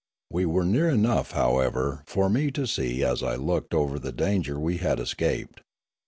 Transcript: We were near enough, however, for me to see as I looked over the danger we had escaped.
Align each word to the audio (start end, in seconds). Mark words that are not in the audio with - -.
We 0.31 0.47
were 0.47 0.65
near 0.65 0.89
enough, 0.89 1.29
however, 1.33 2.01
for 2.07 2.27
me 2.27 2.49
to 2.53 2.65
see 2.65 3.03
as 3.03 3.21
I 3.21 3.35
looked 3.35 3.75
over 3.75 3.99
the 3.99 4.11
danger 4.11 4.59
we 4.59 4.77
had 4.77 4.99
escaped. 4.99 5.61